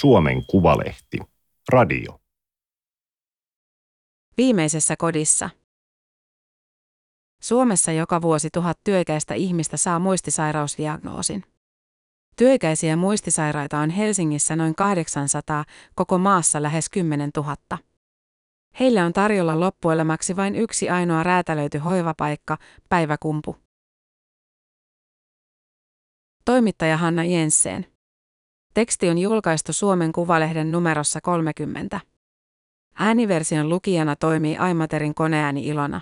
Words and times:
Suomen 0.00 0.46
Kuvalehti. 0.46 1.18
Radio. 1.68 2.20
Viimeisessä 4.36 4.94
kodissa. 4.98 5.50
Suomessa 7.42 7.92
joka 7.92 8.22
vuosi 8.22 8.48
tuhat 8.52 8.78
työikäistä 8.84 9.34
ihmistä 9.34 9.76
saa 9.76 9.98
muistisairausdiagnoosin. 9.98 11.44
Työikäisiä 12.36 12.96
muistisairaita 12.96 13.78
on 13.78 13.90
Helsingissä 13.90 14.56
noin 14.56 14.74
800, 14.74 15.64
koko 15.94 16.18
maassa 16.18 16.62
lähes 16.62 16.90
10 16.90 17.30
000. 17.36 17.56
Heille 18.80 19.04
on 19.04 19.12
tarjolla 19.12 19.60
loppuelämäksi 19.60 20.36
vain 20.36 20.56
yksi 20.56 20.90
ainoa 20.90 21.22
räätälöity 21.22 21.78
hoivapaikka, 21.78 22.58
päiväkumpu. 22.88 23.56
Toimittaja 26.44 26.96
Hanna 26.96 27.24
Jensen. 27.24 27.95
Teksti 28.76 29.08
on 29.08 29.18
julkaistu 29.18 29.72
Suomen 29.72 30.12
Kuvalehden 30.12 30.72
numerossa 30.72 31.20
30. 31.20 32.00
Ääniversion 32.94 33.68
lukijana 33.68 34.16
toimii 34.16 34.56
Aimaterin 34.56 35.14
koneääni 35.14 35.66
Ilona. 35.66 36.00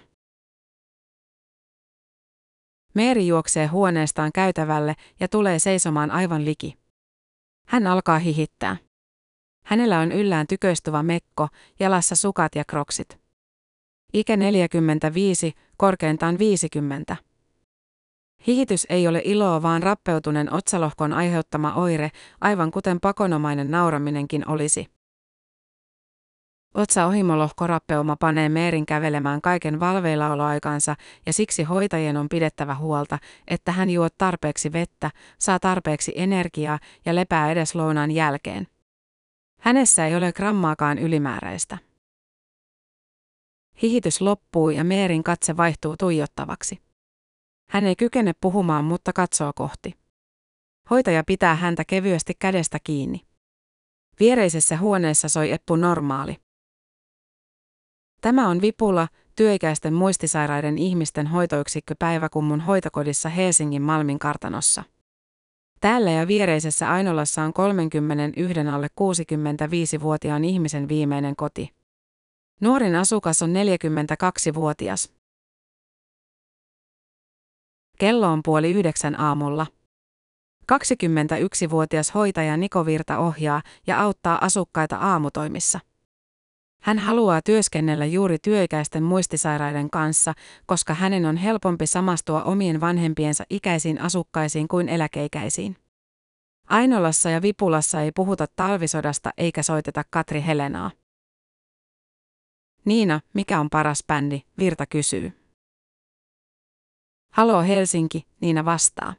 Meeri 2.95 3.27
juoksee 3.27 3.67
huoneestaan 3.67 4.33
käytävälle 4.33 4.95
ja 5.21 5.29
tulee 5.29 5.59
seisomaan 5.59 6.11
aivan 6.11 6.45
liki. 6.45 6.79
Hän 7.67 7.87
alkaa 7.87 8.19
hihittää. 8.19 8.77
Hänellä 9.65 10.01
on 10.01 10.13
yllään 10.13 10.47
tyköistuva 10.47 11.03
mekko, 11.03 11.49
jalassa 11.81 12.17
sukat 12.17 12.55
ja 12.55 12.65
kroksit. 12.65 13.21
Ikä 14.13 14.37
45, 14.37 15.53
korkeintaan 15.77 16.39
50. 16.39 17.17
Hihitys 18.47 18.87
ei 18.89 19.09
ole 19.09 19.23
iloa 19.25 19.63
vaan 19.63 19.83
rappeutuneen 19.83 20.53
otsalohkon 20.53 21.13
aiheuttama 21.13 21.75
oire, 21.75 22.11
aivan 22.41 22.71
kuten 22.71 23.01
pakonomainen 23.01 23.71
nauraminenkin 23.71 24.49
olisi. 24.49 24.87
Otsa 26.75 27.07
ohimolohko 27.07 27.67
rappeuma 27.67 28.17
panee 28.17 28.49
Meerin 28.49 28.87
kävelemään 28.87 29.41
kaiken 29.41 29.81
valveillaoloaikansa 29.81 30.97
ja 31.27 31.33
siksi 31.33 31.63
hoitajien 31.63 32.17
on 32.17 32.29
pidettävä 32.29 32.75
huolta, 32.75 33.19
että 33.49 33.73
hän 33.73 33.91
juo 33.91 34.09
tarpeeksi 34.19 34.73
vettä, 34.73 35.11
saa 35.39 35.59
tarpeeksi 35.59 36.13
energiaa 36.17 36.79
ja 37.07 37.15
lepää 37.15 37.51
edes 37.51 37.75
lounaan 37.75 38.11
jälkeen. 38.11 38.67
Hänessä 39.61 40.07
ei 40.07 40.17
ole 40.17 40.33
grammaakaan 40.33 40.99
ylimääräistä. 40.99 41.79
Hihitys 43.83 44.21
loppuu 44.21 44.71
ja 44.71 44.85
Meerin 44.85 45.25
katse 45.25 45.57
vaihtuu 45.57 45.97
tuijottavaksi. 45.97 46.79
Hän 47.75 47.87
ei 47.87 47.97
kykene 47.97 48.33
puhumaan, 48.41 48.85
mutta 48.85 49.13
katsoo 49.13 49.53
kohti. 49.55 49.95
Hoitaja 50.91 51.25
pitää 51.27 51.55
häntä 51.55 51.85
kevyesti 51.85 52.33
kädestä 52.39 52.79
kiinni. 52.85 53.21
Viereisessä 54.21 54.77
huoneessa 54.77 55.29
soi 55.29 55.53
Eppu 55.53 55.77
normaali. 55.77 56.37
Tämä 58.21 58.49
on 58.49 58.61
Vipula, 58.61 59.09
työikäisten 59.37 59.95
muistisairaiden 59.95 60.79
ihmisten 60.79 61.27
hoitoyksikkö 61.27 61.95
Päiväkummun 61.99 62.61
hoitokodissa 62.61 63.29
Helsingin 63.29 63.83
Malmin 63.83 64.19
kartanossa. 64.19 64.83
Täällä 65.81 66.11
ja 66.11 66.29
viereisessä 66.29 66.91
Ainolassa 66.93 67.43
on 67.43 67.53
31 67.53 68.61
alle 68.73 68.89
65-vuotiaan 69.01 70.45
ihmisen 70.45 70.89
viimeinen 70.89 71.37
koti. 71.37 71.75
Nuorin 72.61 72.95
asukas 72.95 73.43
on 73.43 73.51
42-vuotias. 73.51 75.14
Kello 77.99 78.29
on 78.29 78.41
puoli 78.45 78.71
yhdeksän 78.71 79.21
aamulla. 79.21 79.67
21-vuotias 80.73 82.15
hoitaja 82.15 82.57
Niko 82.57 82.87
Virta 82.87 83.19
ohjaa 83.19 83.63
ja 83.87 84.01
auttaa 84.01 84.45
asukkaita 84.45 84.97
aamutoimissa. 84.97 85.81
Hän 86.81 86.99
haluaa 86.99 87.43
työskennellä 87.43 88.05
juuri 88.07 88.39
työikäisten 88.39 89.03
muistisairaiden 89.03 89.91
kanssa, 89.91 90.33
koska 90.67 90.95
hänen 90.95 91.27
on 91.27 91.37
helpompi 91.37 91.87
samastua 91.87 92.43
omien 92.43 92.81
vanhempiensa 92.81 93.45
ikäisiin 93.51 94.01
asukkaisiin 94.01 94.69
kuin 94.69 94.89
eläkeikäisiin. 94.89 95.77
Ainolassa 96.69 97.31
ja 97.31 97.43
Vipulassa 97.43 98.01
ei 98.01 98.13
puhuta 98.13 98.47
talvisodasta 98.57 99.31
eikä 99.37 99.63
soiteta 99.63 100.03
Katri 100.11 100.45
Helenaa. 100.47 100.91
Niina, 102.85 103.21
mikä 103.35 103.61
on 103.61 103.71
paras 103.71 104.05
bändi, 104.07 104.43
Virta 104.59 104.87
kysyy. 104.87 105.44
Halo 107.37 107.63
Helsinki, 107.63 108.27
Niina 108.41 108.65
vastaa. 108.65 109.15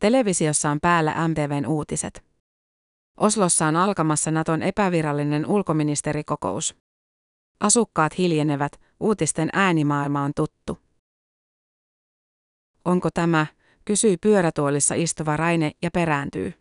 Televisiossa 0.00 0.70
on 0.70 0.80
päällä 0.80 1.28
MTVn 1.28 1.66
uutiset. 1.66 2.24
Oslossa 3.16 3.66
on 3.66 3.76
alkamassa 3.76 4.30
Naton 4.30 4.62
epävirallinen 4.62 5.46
ulkoministerikokous. 5.46 6.76
Asukkaat 7.60 8.18
hiljenevät, 8.18 8.80
uutisten 9.00 9.48
äänimaailma 9.52 10.22
on 10.22 10.32
tuttu. 10.36 10.78
Onko 12.84 13.08
tämä, 13.14 13.46
kysyy 13.84 14.16
pyörätuolissa 14.16 14.94
istuva 14.94 15.36
Raine 15.36 15.72
ja 15.82 15.90
perääntyy. 15.90 16.52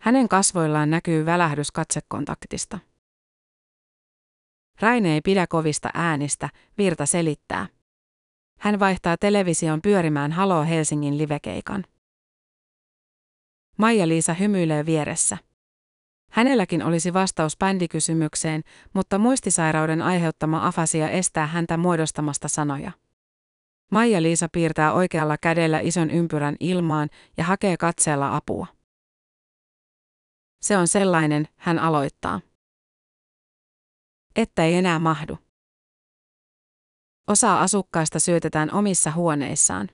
Hänen 0.00 0.28
kasvoillaan 0.28 0.90
näkyy 0.90 1.26
välähdys 1.26 1.70
katsekontaktista. 1.72 2.78
Raine 4.80 5.14
ei 5.14 5.20
pidä 5.20 5.46
kovista 5.46 5.90
äänistä, 5.94 6.48
Virta 6.78 7.06
selittää. 7.06 7.66
Hän 8.64 8.80
vaihtaa 8.80 9.16
television 9.16 9.82
pyörimään 9.82 10.32
Halo 10.32 10.64
Helsingin 10.64 11.18
livekeikan. 11.18 11.84
Maija-Liisa 13.78 14.34
hymyilee 14.34 14.86
vieressä. 14.86 15.38
Hänelläkin 16.30 16.82
olisi 16.82 17.12
vastaus 17.12 17.56
bändikysymykseen, 17.56 18.62
mutta 18.92 19.18
muistisairauden 19.18 20.02
aiheuttama 20.02 20.66
afasia 20.66 21.08
estää 21.08 21.46
häntä 21.46 21.76
muodostamasta 21.76 22.48
sanoja. 22.48 22.92
Maija-Liisa 23.90 24.48
piirtää 24.52 24.92
oikealla 24.92 25.36
kädellä 25.38 25.80
ison 25.80 26.10
ympyrän 26.10 26.56
ilmaan 26.60 27.08
ja 27.36 27.44
hakee 27.44 27.76
katseella 27.76 28.36
apua. 28.36 28.66
Se 30.62 30.76
on 30.76 30.88
sellainen, 30.88 31.48
hän 31.56 31.78
aloittaa. 31.78 32.40
Että 34.36 34.64
ei 34.64 34.74
enää 34.74 34.98
mahdu. 34.98 35.43
Osa 37.28 37.60
asukkaista 37.60 38.20
syötetään 38.20 38.72
omissa 38.72 39.10
huoneissaan. 39.10 39.88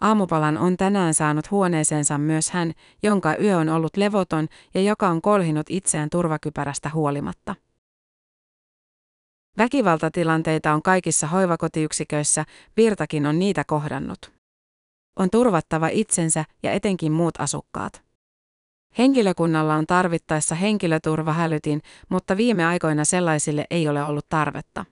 Aamupalan 0.00 0.58
on 0.58 0.76
tänään 0.76 1.14
saanut 1.14 1.50
huoneeseensa 1.50 2.18
myös 2.18 2.50
hän, 2.50 2.72
jonka 3.02 3.36
yö 3.36 3.58
on 3.58 3.68
ollut 3.68 3.96
levoton 3.96 4.48
ja 4.74 4.80
joka 4.82 5.08
on 5.08 5.22
kolhinut 5.22 5.66
itseään 5.70 6.10
turvakypärästä 6.10 6.90
huolimatta. 6.94 7.54
Väkivaltatilanteita 9.58 10.72
on 10.72 10.82
kaikissa 10.82 11.26
hoivakotiyksiköissä, 11.26 12.44
Virtakin 12.76 13.26
on 13.26 13.38
niitä 13.38 13.64
kohdannut. 13.66 14.32
On 15.18 15.30
turvattava 15.30 15.88
itsensä 15.88 16.44
ja 16.62 16.72
etenkin 16.72 17.12
muut 17.12 17.40
asukkaat. 17.40 18.02
Henkilökunnalla 18.98 19.74
on 19.74 19.86
tarvittaessa 19.86 20.54
henkilöturvahälytin, 20.54 21.82
mutta 22.08 22.36
viime 22.36 22.66
aikoina 22.66 23.04
sellaisille 23.04 23.66
ei 23.70 23.88
ole 23.88 24.04
ollut 24.04 24.28
tarvetta. 24.28 24.84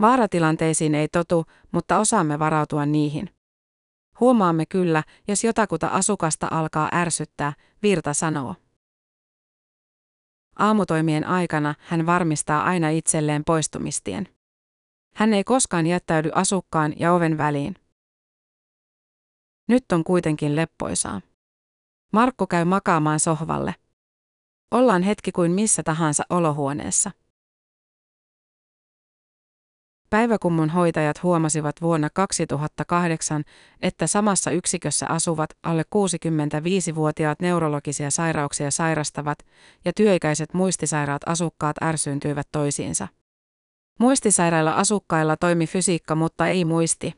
Vaaratilanteisiin 0.00 0.94
ei 0.94 1.08
totu, 1.08 1.44
mutta 1.72 1.98
osaamme 1.98 2.38
varautua 2.38 2.86
niihin. 2.86 3.30
Huomaamme 4.20 4.66
kyllä, 4.66 5.02
jos 5.28 5.44
jotakuta 5.44 5.86
asukasta 5.86 6.48
alkaa 6.50 6.88
ärsyttää, 6.92 7.52
Virta 7.82 8.14
sanoo. 8.14 8.54
Aamutoimien 10.58 11.26
aikana 11.26 11.74
hän 11.78 12.06
varmistaa 12.06 12.64
aina 12.64 12.88
itselleen 12.88 13.42
poistumistien. 13.46 14.28
Hän 15.14 15.34
ei 15.34 15.44
koskaan 15.44 15.86
jättäydy 15.86 16.30
asukkaan 16.34 16.92
ja 16.96 17.12
oven 17.12 17.38
väliin. 17.38 17.74
Nyt 19.68 19.92
on 19.92 20.04
kuitenkin 20.04 20.56
leppoisaa. 20.56 21.20
Markku 22.12 22.46
käy 22.46 22.64
makaamaan 22.64 23.20
sohvalle. 23.20 23.74
Ollaan 24.70 25.02
hetki 25.02 25.32
kuin 25.32 25.52
missä 25.52 25.82
tahansa 25.82 26.24
olohuoneessa. 26.30 27.10
Päiväkummun 30.10 30.70
hoitajat 30.70 31.22
huomasivat 31.22 31.76
vuonna 31.82 32.08
2008, 32.14 33.44
että 33.82 34.06
samassa 34.06 34.50
yksikössä 34.50 35.06
asuvat 35.08 35.50
alle 35.62 35.82
65-vuotiaat 35.82 37.40
neurologisia 37.40 38.10
sairauksia 38.10 38.70
sairastavat 38.70 39.38
ja 39.84 39.92
työikäiset 39.96 40.54
muistisairaat 40.54 41.22
asukkaat 41.26 41.76
ärsyyntyivät 41.82 42.48
toisiinsa. 42.52 43.08
Muistisairailla 44.00 44.72
asukkailla 44.72 45.36
toimi 45.36 45.66
fysiikka, 45.66 46.14
mutta 46.14 46.46
ei 46.46 46.64
muisti. 46.64 47.14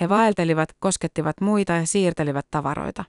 He 0.00 0.08
vaeltelivat, 0.08 0.68
koskettivat 0.78 1.40
muita 1.40 1.72
ja 1.72 1.86
siirtelivät 1.86 2.46
tavaroita. 2.50 3.04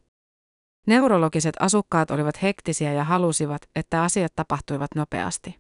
Neurologiset 0.88 1.56
asukkaat 1.60 2.12
olivat 2.12 2.42
hektisiä 2.42 2.94
ja 2.94 3.04
halusivat, 3.04 3.62
että 3.75 4.04
asiat 4.04 4.36
tapahtuivat 4.36 4.95
nopeasti. 4.95 5.60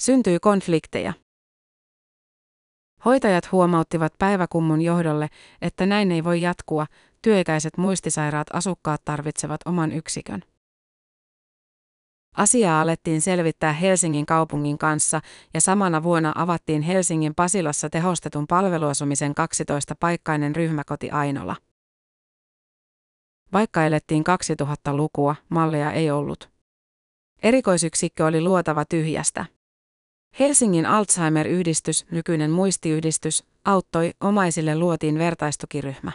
Syntyi 0.00 0.38
konflikteja. 0.40 1.12
Hoitajat 3.04 3.52
huomauttivat 3.52 4.12
päiväkummun 4.18 4.82
johdolle, 4.82 5.28
että 5.62 5.86
näin 5.86 6.12
ei 6.12 6.24
voi 6.24 6.40
jatkua, 6.42 6.86
työikäiset 7.22 7.76
muistisairaat 7.76 8.46
asukkaat 8.52 9.04
tarvitsevat 9.04 9.60
oman 9.64 9.92
yksikön. 9.92 10.42
Asiaa 12.36 12.80
alettiin 12.80 13.20
selvittää 13.20 13.72
Helsingin 13.72 14.26
kaupungin 14.26 14.78
kanssa 14.78 15.20
ja 15.54 15.60
samana 15.60 16.02
vuonna 16.02 16.32
avattiin 16.34 16.82
Helsingin 16.82 17.34
Pasilassa 17.34 17.90
tehostetun 17.90 18.46
palveluasumisen 18.46 19.32
12-paikkainen 19.32 20.56
ryhmäkoti 20.56 21.10
Ainola. 21.10 21.56
Vaikka 23.52 23.84
elettiin 23.84 24.24
2000-lukua, 24.62 25.36
malleja 25.48 25.92
ei 25.92 26.10
ollut. 26.10 26.50
Erikoisyksikkö 27.42 28.26
oli 28.26 28.40
luotava 28.40 28.84
tyhjästä. 28.84 29.46
Helsingin 30.38 30.86
Alzheimer-yhdistys, 30.86 32.06
nykyinen 32.10 32.50
muistiyhdistys, 32.50 33.44
auttoi, 33.64 34.10
omaisille 34.20 34.78
luotiin 34.78 35.18
vertaistukiryhmä. 35.18 36.12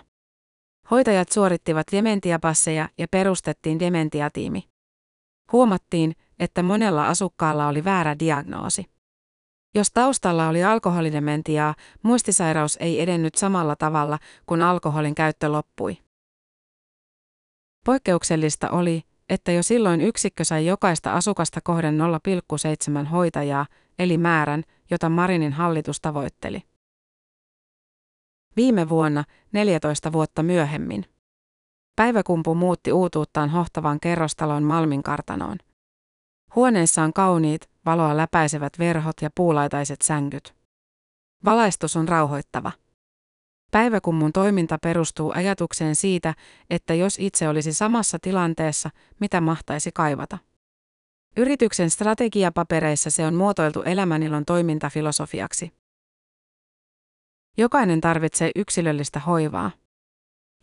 Hoitajat 0.92 1.32
suorittivat 1.32 1.88
dementiapasseja 1.92 2.90
ja 2.98 3.08
perustettiin 3.12 3.80
dementiatiimi. 3.80 4.64
Huomattiin, 5.52 6.16
että 6.40 6.64
monella 6.64 7.08
asukkaalla 7.08 7.68
oli 7.68 7.84
väärä 7.84 8.16
diagnoosi. 8.20 8.86
Jos 9.76 9.92
taustalla 9.92 10.48
oli 10.48 10.64
alkoholidementiaa, 10.64 11.76
muistisairaus 12.02 12.78
ei 12.82 13.02
edennyt 13.02 13.36
samalla 13.36 13.76
tavalla, 13.76 14.20
kun 14.46 14.62
alkoholin 14.62 15.16
käyttö 15.16 15.50
loppui. 15.50 15.98
Poikkeuksellista 17.86 18.70
oli, 18.70 19.04
että 19.30 19.52
jo 19.52 19.64
silloin 19.64 20.02
yksikkö 20.02 20.44
sai 20.44 20.66
jokaista 20.66 21.14
asukasta 21.14 21.62
kohden 21.64 21.98
0,7 23.04 23.08
hoitajaa, 23.08 23.66
eli 24.00 24.18
määrän, 24.18 24.64
jota 24.92 25.10
Marinin 25.10 25.54
hallitus 25.54 26.02
tavoitteli. 26.02 26.64
Viime 28.56 28.90
vuonna, 28.90 29.24
14 29.52 30.12
vuotta 30.12 30.44
myöhemmin, 30.44 31.06
Päiväkumpu 31.96 32.56
muutti 32.56 32.92
uutuuttaan 32.92 33.50
hohtavan 33.50 34.00
kerrostalon 34.00 34.64
Malmin 34.64 35.04
kartanoon. 35.04 35.58
Huoneessa 36.56 37.04
on 37.04 37.14
kauniit, 37.14 37.70
valoa 37.86 38.18
läpäisevät 38.18 38.80
verhot 38.80 39.22
ja 39.22 39.30
puulaitaiset 39.36 40.02
sängyt. 40.02 40.56
Valaistus 41.46 41.96
on 41.96 42.08
rauhoittava. 42.08 42.72
Päiväkummun 43.72 44.34
toiminta 44.34 44.78
perustuu 44.82 45.32
ajatukseen 45.36 45.96
siitä, 45.96 46.34
että 46.70 46.94
jos 46.94 47.18
itse 47.20 47.50
olisi 47.50 47.74
samassa 47.74 48.18
tilanteessa, 48.22 48.90
mitä 49.20 49.42
mahtaisi 49.42 49.92
kaivata. 49.92 50.38
Yrityksen 51.38 51.90
strategiapapereissa 51.90 53.10
se 53.10 53.26
on 53.26 53.36
muotoiltu 53.36 53.82
elämänilon 53.82 54.46
toimintafilosofiaksi. 54.46 55.72
Jokainen 57.58 58.02
tarvitsee 58.02 58.52
yksilöllistä 58.56 59.20
hoivaa. 59.20 59.72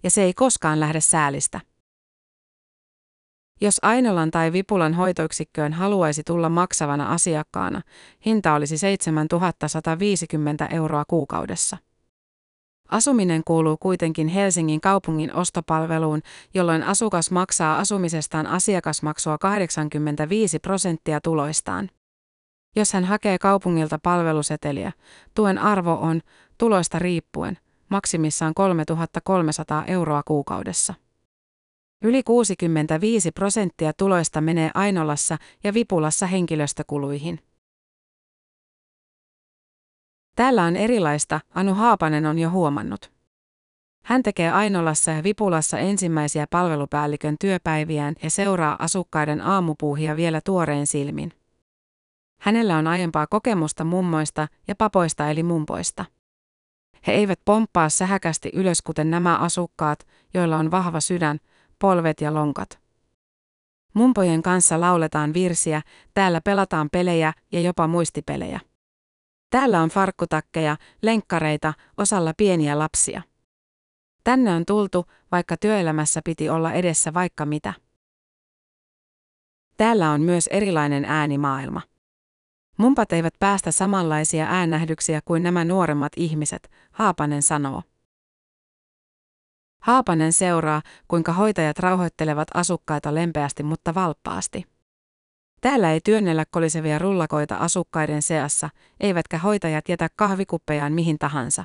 Ja 0.03 0.11
se 0.11 0.23
ei 0.23 0.35
koskaan 0.35 0.81
lähde 0.81 1.01
säälistä. 1.01 1.61
Jos 3.61 3.79
Ainolan 3.83 4.31
tai 4.31 4.53
Vipulan 4.53 4.95
hoitoyksikköön 4.95 5.73
haluaisi 5.73 6.23
tulla 6.27 6.49
maksavana 6.49 7.13
asiakkaana, 7.13 7.83
hinta 8.27 8.55
olisi 8.55 8.79
7150 8.79 10.67
euroa 10.67 11.05
kuukaudessa. 11.05 11.77
Asuminen 12.93 13.43
kuuluu 13.45 13.77
kuitenkin 13.77 14.29
Helsingin 14.29 14.81
kaupungin 14.81 15.35
ostopalveluun, 15.35 16.23
jolloin 16.55 16.83
asukas 16.83 17.31
maksaa 17.31 17.79
asumisestaan 17.79 18.47
asiakasmaksua 18.47 19.39
85 19.39 20.59
prosenttia 20.59 21.21
tuloistaan. 21.21 21.91
Jos 22.77 22.93
hän 22.93 23.05
hakee 23.05 23.39
kaupungilta 23.39 23.99
palveluseteliä, 24.03 24.93
tuen 25.35 25.59
arvo 25.59 25.93
on, 25.93 26.21
tuloista 26.59 26.99
riippuen, 26.99 27.59
maksimissaan 27.89 28.55
3300 28.55 29.85
euroa 29.85 30.23
kuukaudessa. 30.23 30.95
Yli 32.03 32.23
65 32.23 33.33
prosenttia 33.33 33.93
tuloista 33.93 34.41
menee 34.41 34.71
Ainolassa 34.75 35.39
ja 35.65 35.75
Vipulassa 35.75 36.27
henkilöstökuluihin. 36.27 37.39
Täällä 40.37 40.63
on 40.63 40.77
erilaista, 40.77 41.41
Anu 41.55 41.75
Haapanen 41.75 42.27
on 42.27 42.39
jo 42.39 42.51
huomannut. 42.51 43.13
Hän 44.05 44.23
tekee 44.23 44.51
Ainolassa 44.51 45.11
ja 45.11 45.23
Vipulassa 45.23 45.79
ensimmäisiä 45.79 46.47
palvelupäällikön 46.51 47.37
työpäiviään 47.41 48.15
ja 48.23 48.31
seuraa 48.31 48.77
asukkaiden 48.79 49.41
aamupuuhia 49.41 50.17
vielä 50.17 50.41
tuoreen 50.45 50.87
silmin. 50.87 51.33
Hänellä 52.41 52.77
on 52.77 52.87
aiempaa 52.87 53.27
kokemusta 53.27 53.85
mummoista 53.85 54.49
ja 54.69 54.75
papoista 54.75 55.31
eli 55.31 55.43
mumpoista. 55.43 56.05
He 57.07 57.13
eivät 57.13 57.41
pomppaa 57.45 57.89
sähäkästi 57.89 58.51
ylös 58.55 58.83
kuten 58.83 59.11
nämä 59.11 59.37
asukkaat, 59.37 60.07
joilla 60.35 60.57
on 60.57 60.71
vahva 60.71 61.01
sydän, 61.01 61.39
polvet 61.79 62.21
ja 62.21 62.35
lonkat. 62.35 62.79
Mumpojen 63.95 64.43
kanssa 64.43 64.81
lauletaan 64.81 65.35
virsiä, 65.35 65.83
täällä 66.15 66.41
pelataan 66.41 66.89
pelejä 66.93 67.33
ja 67.53 67.61
jopa 67.61 67.87
muistipelejä. 67.87 68.61
Täällä 69.53 69.83
on 69.83 69.89
farkkutakkeja, 69.89 70.77
lenkkareita, 71.03 71.75
osalla 71.97 72.33
pieniä 72.37 72.79
lapsia. 72.79 73.23
Tänne 74.25 74.55
on 74.55 74.67
tultu, 74.67 75.05
vaikka 75.33 75.57
työelämässä 75.57 76.21
piti 76.25 76.51
olla 76.51 76.73
edessä 76.73 77.15
vaikka 77.15 77.47
mitä. 77.47 77.75
Täällä 79.77 80.11
on 80.11 80.21
myös 80.21 80.47
erilainen 80.47 81.05
äänimaailma. 81.05 81.81
Mumpat 82.77 83.13
eivät 83.13 83.35
päästä 83.39 83.71
samanlaisia 83.71 84.47
äänähdyksiä 84.47 85.21
kuin 85.25 85.43
nämä 85.43 85.65
nuoremmat 85.65 86.13
ihmiset, 86.17 86.71
Haapanen 86.93 87.43
sanoo. 87.43 87.83
Haapanen 89.83 90.33
seuraa, 90.33 90.83
kuinka 91.09 91.33
hoitajat 91.33 91.79
rauhoittelevat 91.79 92.49
asukkaita 92.55 93.15
lempeästi 93.15 93.63
mutta 93.63 93.95
valppaasti. 93.95 94.72
Täällä 95.63 95.93
ei 95.93 96.01
työnnellä 96.05 96.45
kolisevia 96.51 96.99
rullakoita 96.99 97.57
asukkaiden 97.57 98.23
seassa, 98.23 98.71
eivätkä 99.01 99.39
hoitajat 99.39 99.89
jätä 99.89 100.09
kahvikuppejaan 100.17 100.93
mihin 100.93 101.19
tahansa. 101.19 101.65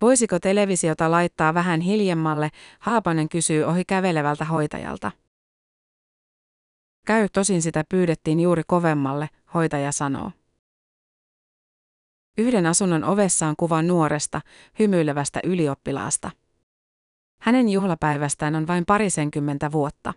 Voisiko 0.00 0.38
televisiota 0.38 1.10
laittaa 1.10 1.54
vähän 1.54 1.80
hiljemmalle, 1.80 2.50
Haapanen 2.78 3.28
kysyy 3.28 3.64
ohi 3.64 3.84
kävelevältä 3.84 4.44
hoitajalta. 4.44 5.12
Käy 7.06 7.28
tosin 7.28 7.62
sitä 7.62 7.84
pyydettiin 7.88 8.40
juuri 8.40 8.62
kovemmalle, 8.66 9.28
hoitaja 9.54 9.92
sanoo. 9.92 10.30
Yhden 12.38 12.66
asunnon 12.66 13.04
ovessa 13.04 13.46
on 13.46 13.54
kuva 13.56 13.82
nuoresta, 13.82 14.40
hymyilevästä 14.78 15.40
ylioppilaasta. 15.44 16.30
Hänen 17.40 17.68
juhlapäivästään 17.68 18.54
on 18.54 18.66
vain 18.66 18.86
parisenkymmentä 18.86 19.72
vuotta. 19.72 20.14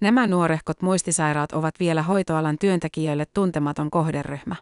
Nämä 0.00 0.26
nuorehkot 0.26 0.82
muistisairaat 0.82 1.52
ovat 1.52 1.74
vielä 1.80 2.02
hoitoalan 2.02 2.58
työntekijöille 2.58 3.26
tuntematon 3.34 3.90
kohderyhmä. 3.90 4.56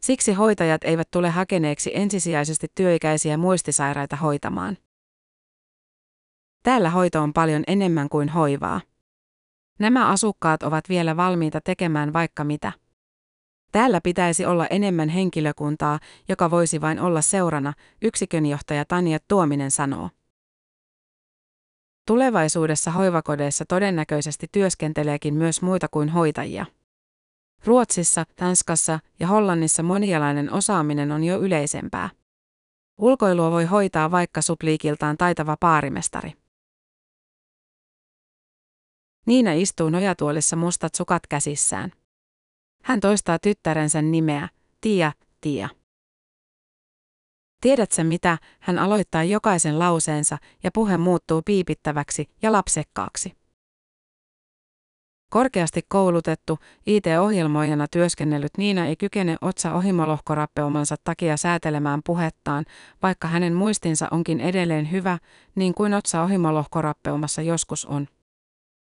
Siksi 0.00 0.32
hoitajat 0.32 0.84
eivät 0.84 1.08
tule 1.10 1.30
hakeneeksi 1.30 1.90
ensisijaisesti 1.94 2.66
työikäisiä 2.74 3.36
muistisairaita 3.36 4.16
hoitamaan. 4.16 4.76
Täällä 6.62 6.90
hoito 6.90 7.22
on 7.22 7.32
paljon 7.32 7.64
enemmän 7.66 8.08
kuin 8.08 8.28
hoivaa. 8.28 8.80
Nämä 9.78 10.08
asukkaat 10.08 10.62
ovat 10.62 10.88
vielä 10.88 11.16
valmiita 11.16 11.60
tekemään 11.60 12.12
vaikka 12.12 12.44
mitä. 12.44 12.72
Täällä 13.72 14.00
pitäisi 14.00 14.46
olla 14.46 14.66
enemmän 14.66 15.08
henkilökuntaa, 15.08 15.98
joka 16.28 16.50
voisi 16.50 16.80
vain 16.80 17.00
olla 17.00 17.22
seurana, 17.22 17.72
yksikönjohtaja 18.02 18.84
Tanja 18.84 19.18
Tuominen 19.28 19.70
sanoo. 19.70 20.10
Tulevaisuudessa 22.06 22.90
hoivakodeissa 22.90 23.64
todennäköisesti 23.64 24.46
työskenteleekin 24.52 25.34
myös 25.34 25.62
muita 25.62 25.88
kuin 25.90 26.08
hoitajia. 26.08 26.66
Ruotsissa, 27.64 28.24
Tanskassa 28.36 29.00
ja 29.20 29.26
Hollannissa 29.26 29.82
monialainen 29.82 30.52
osaaminen 30.52 31.12
on 31.12 31.24
jo 31.24 31.38
yleisempää. 31.38 32.10
Ulkoilua 32.98 33.50
voi 33.50 33.64
hoitaa 33.64 34.10
vaikka 34.10 34.42
supliikiltaan 34.42 35.16
taitava 35.16 35.56
paarimestari. 35.60 36.32
Niina 39.26 39.52
istuu 39.52 39.90
nojatuolissa 39.90 40.56
mustat 40.56 40.94
sukat 40.94 41.26
käsissään. 41.26 41.92
Hän 42.82 43.00
toistaa 43.00 43.38
tyttärensä 43.38 44.02
nimeä, 44.02 44.48
Tia, 44.80 45.12
Tia. 45.40 45.68
Tiedätkö 47.64 48.04
mitä, 48.04 48.38
hän 48.60 48.78
aloittaa 48.78 49.24
jokaisen 49.24 49.78
lauseensa 49.78 50.38
ja 50.62 50.70
puhe 50.74 50.96
muuttuu 50.96 51.42
piipittäväksi 51.42 52.30
ja 52.42 52.52
lapsekkaaksi. 52.52 53.32
Korkeasti 55.30 55.80
koulutettu, 55.88 56.58
IT-ohjelmoijana 56.86 57.86
työskennellyt 57.88 58.52
Niina 58.58 58.86
ei 58.86 58.96
kykene 58.96 59.36
otsa 59.40 59.74
ohimolohkorappeumansa 59.74 60.96
takia 61.04 61.36
säätelemään 61.36 62.00
puhettaan, 62.06 62.64
vaikka 63.02 63.28
hänen 63.28 63.54
muistinsa 63.54 64.08
onkin 64.10 64.40
edelleen 64.40 64.90
hyvä, 64.90 65.18
niin 65.54 65.74
kuin 65.74 65.94
otsa 65.94 66.22
ohimolohkorappeumassa 66.22 67.42
joskus 67.42 67.84
on. 67.86 68.08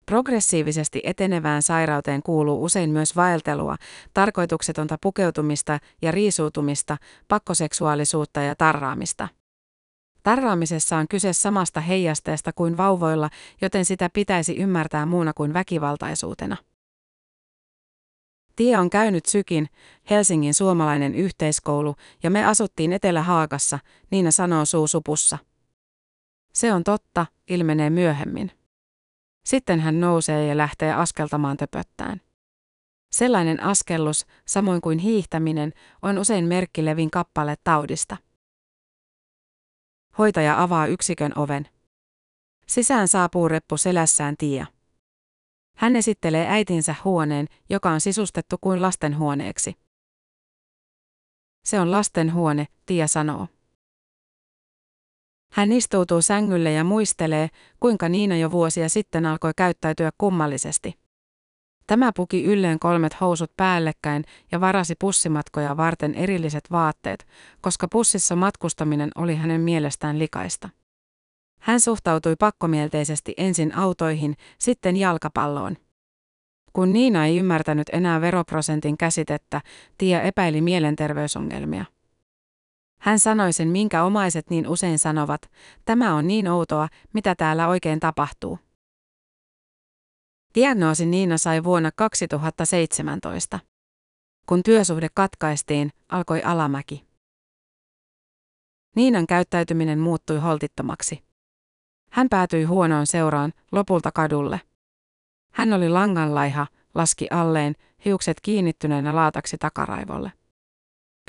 Progressiivisesti 0.09 1.01
etenevään 1.03 1.61
sairauteen 1.61 2.23
kuuluu 2.23 2.63
usein 2.63 2.89
myös 2.89 3.15
vaeltelua, 3.15 3.75
tarkoituksetonta 4.13 4.97
pukeutumista 5.01 5.79
ja 6.01 6.11
riisuutumista, 6.11 6.97
pakkoseksuaalisuutta 7.27 8.41
ja 8.41 8.55
tarraamista. 8.55 9.27
Tarraamisessa 10.23 10.97
on 10.97 11.07
kyse 11.07 11.33
samasta 11.33 11.81
heijasteesta 11.81 12.53
kuin 12.53 12.77
vauvoilla, 12.77 13.29
joten 13.61 13.85
sitä 13.85 14.09
pitäisi 14.13 14.57
ymmärtää 14.57 15.05
muuna 15.05 15.33
kuin 15.33 15.53
väkivaltaisuutena. 15.53 16.57
Tie 18.55 18.77
on 18.77 18.89
käynyt 18.89 19.25
Sykin, 19.25 19.69
Helsingin 20.09 20.53
suomalainen 20.53 21.15
yhteiskoulu, 21.15 21.95
ja 22.23 22.29
me 22.29 22.45
asuttiin 22.45 22.93
Etelä-Haagassa, 22.93 23.79
Niina 24.11 24.31
sanoo 24.31 24.65
suusupussa. 24.65 25.37
Se 26.53 26.73
on 26.73 26.83
totta, 26.83 27.25
ilmenee 27.49 27.89
myöhemmin. 27.89 28.58
Sitten 29.45 29.79
hän 29.79 29.99
nousee 29.99 30.47
ja 30.47 30.57
lähtee 30.57 30.93
askeltamaan 30.93 31.57
töpöttään. 31.57 32.21
Sellainen 33.11 33.63
askellus, 33.63 34.25
samoin 34.45 34.81
kuin 34.81 34.99
hiihtäminen, 34.99 35.73
on 36.01 36.17
usein 36.17 36.45
merkki 36.45 36.85
Levin 36.85 37.11
kappale 37.11 37.55
taudista. 37.63 38.17
Hoitaja 40.17 40.63
avaa 40.63 40.87
yksikön 40.87 41.31
oven. 41.35 41.69
Sisään 42.67 43.07
saapuu 43.07 43.47
reppu 43.47 43.77
selässään 43.77 44.35
Tia. 44.37 44.65
Hän 45.75 45.95
esittelee 45.95 46.47
äitinsä 46.47 46.95
huoneen, 47.03 47.47
joka 47.69 47.89
on 47.89 48.01
sisustettu 48.01 48.57
kuin 48.61 48.81
lastenhuoneeksi. 48.81 49.75
Se 51.65 51.79
on 51.79 51.91
lastenhuone, 51.91 52.67
Tia 52.85 53.07
sanoo. 53.07 53.47
Hän 55.59 55.71
istuutuu 55.71 56.21
sängylle 56.21 56.71
ja 56.71 56.83
muistelee, 56.83 57.47
kuinka 57.79 58.09
Niina 58.09 58.37
jo 58.37 58.51
vuosia 58.51 58.89
sitten 58.89 59.25
alkoi 59.25 59.51
käyttäytyä 59.55 60.11
kummallisesti. 60.17 60.93
Tämä 61.87 62.11
puki 62.15 62.43
ylleen 62.43 62.79
kolmet 62.79 63.21
housut 63.21 63.51
päällekkäin 63.57 64.23
ja 64.51 64.61
varasi 64.61 64.95
pussimatkoja 64.99 65.77
varten 65.77 66.15
erilliset 66.15 66.63
vaatteet, 66.71 67.27
koska 67.61 67.87
pussissa 67.91 68.35
matkustaminen 68.35 69.09
oli 69.15 69.35
hänen 69.35 69.61
mielestään 69.61 70.19
likaista. 70.19 70.69
Hän 71.61 71.79
suhtautui 71.79 72.35
pakkomielteisesti 72.39 73.33
ensin 73.37 73.75
autoihin, 73.75 74.35
sitten 74.59 74.97
jalkapalloon. 74.97 75.77
Kun 76.73 76.93
Niina 76.93 77.25
ei 77.25 77.37
ymmärtänyt 77.37 77.87
enää 77.93 78.21
veroprosentin 78.21 78.97
käsitettä, 78.97 79.61
Tia 79.97 80.21
epäili 80.21 80.61
mielenterveysongelmia. 80.61 81.85
Hän 82.99 83.19
sanoi 83.19 83.53
sen, 83.53 83.67
minkä 83.67 84.03
omaiset 84.03 84.49
niin 84.49 84.67
usein 84.67 84.99
sanovat, 84.99 85.41
tämä 85.85 86.15
on 86.15 86.27
niin 86.27 86.47
outoa, 86.47 86.87
mitä 87.13 87.35
täällä 87.35 87.67
oikein 87.67 87.99
tapahtuu. 87.99 88.59
Diagnoosi 90.55 91.05
Niina 91.05 91.37
sai 91.37 91.63
vuonna 91.63 91.91
2017. 91.95 93.59
Kun 94.45 94.63
työsuhde 94.63 95.07
katkaistiin, 95.13 95.91
alkoi 96.09 96.43
alamäki. 96.43 97.07
Niinan 98.95 99.27
käyttäytyminen 99.27 99.99
muuttui 99.99 100.39
holtittomaksi. 100.39 101.23
Hän 102.11 102.29
päätyi 102.29 102.63
huonoon 102.63 103.07
seuraan, 103.07 103.53
lopulta 103.71 104.11
kadulle. 104.11 104.61
Hän 105.53 105.73
oli 105.73 105.89
langanlaiha, 105.89 106.67
laski 106.95 107.27
alleen, 107.31 107.75
hiukset 108.05 108.37
kiinnittyneenä 108.41 109.15
laataksi 109.15 109.57
takaraivolle. 109.57 110.31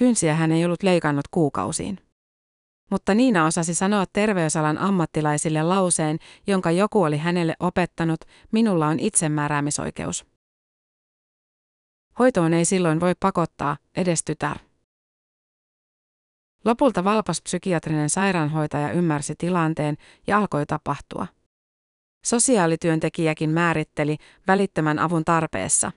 Kynsiä 0.01 0.35
hän 0.35 0.53
ei 0.53 0.65
ollut 0.65 0.83
leikannut 0.83 1.29
kuukausiin. 1.31 1.99
Mutta 2.91 3.15
Niina 3.15 3.47
osasi 3.47 3.75
sanoa 3.75 4.05
terveysalan 4.13 4.79
ammattilaisille 4.79 5.63
lauseen, 5.63 6.19
jonka 6.47 6.71
joku 6.71 7.03
oli 7.03 7.19
hänelle 7.19 7.55
opettanut, 7.61 8.21
minulla 8.53 8.87
on 8.87 9.01
itsemääräämisoikeus. 9.01 10.27
Hoitoon 12.19 12.55
ei 12.55 12.65
silloin 12.65 13.01
voi 13.01 13.15
pakottaa, 13.21 13.77
edes 13.97 14.25
tytär. 14.25 14.59
Lopulta 16.65 17.05
valpas 17.05 17.43
psykiatrinen 17.43 18.11
sairaanhoitaja 18.11 18.93
ymmärsi 18.93 19.35
tilanteen 19.39 19.97
ja 20.27 20.39
alkoi 20.39 20.67
tapahtua. 20.67 21.27
Sosiaalityöntekijäkin 22.27 23.51
määritteli 23.51 24.17
välittömän 24.47 24.99
avun 24.99 25.25
tarpeessa. 25.25 25.93